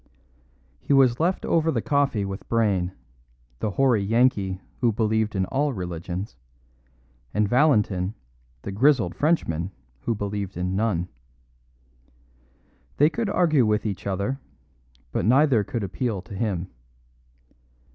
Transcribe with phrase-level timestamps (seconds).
[0.79, 2.91] He was left over the coffee with Brayne,
[3.59, 6.35] the hoary Yankee who believed in all religions,
[7.35, 8.15] and Valentin,
[8.63, 9.69] the grizzled Frenchman
[9.99, 11.07] who believed in none.
[12.97, 14.39] They could argue with each other,
[15.11, 16.71] but neither could appeal to him.